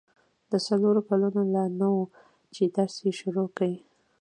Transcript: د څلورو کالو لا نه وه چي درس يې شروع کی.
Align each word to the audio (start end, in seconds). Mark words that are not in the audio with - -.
د 0.51 0.53
څلورو 0.67 1.01
کالو 1.07 1.29
لا 1.55 1.65
نه 1.79 1.87
وه 1.93 2.05
چي 2.53 2.63
درس 2.75 2.95
يې 3.05 3.11
شروع 3.19 3.49
کی. 3.57 3.73